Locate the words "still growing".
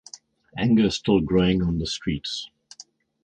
0.95-1.61